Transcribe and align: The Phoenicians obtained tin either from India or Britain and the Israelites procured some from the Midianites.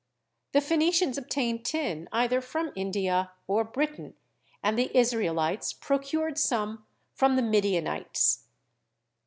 The 0.53 0.61
Phoenicians 0.61 1.19
obtained 1.19 1.63
tin 1.63 2.09
either 2.11 2.41
from 2.41 2.71
India 2.75 3.31
or 3.45 3.63
Britain 3.63 4.15
and 4.63 4.75
the 4.75 4.89
Israelites 4.97 5.73
procured 5.73 6.39
some 6.39 6.87
from 7.13 7.35
the 7.35 7.43
Midianites. 7.43 8.45